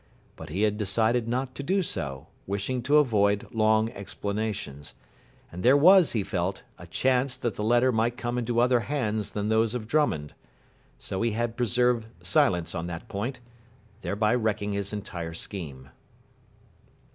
[0.35, 4.95] But he had decided not to do so, wishing to avoid long explanations.
[5.51, 9.33] And there was, he felt, a chance that the letter might come into other hands
[9.33, 10.33] than those of Drummond.
[10.97, 13.41] So he had preserved silence on that point,
[14.01, 15.89] thereby wrecking his entire scheme.